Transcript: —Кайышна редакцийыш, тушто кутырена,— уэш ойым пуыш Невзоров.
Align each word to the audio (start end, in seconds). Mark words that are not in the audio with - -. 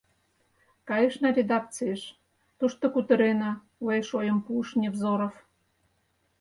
—Кайышна 0.87 1.29
редакцийыш, 1.37 2.01
тушто 2.57 2.85
кутырена,— 2.93 3.51
уэш 3.83 4.09
ойым 4.19 4.39
пуыш 4.45 4.69
Невзоров. 4.79 5.35